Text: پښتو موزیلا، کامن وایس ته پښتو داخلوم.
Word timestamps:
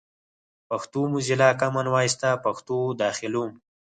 پښتو 0.69 0.99
موزیلا، 1.11 1.49
کامن 1.61 1.85
وایس 1.93 2.13
ته 2.21 2.29
پښتو 2.45 2.77
داخلوم. 3.01 3.49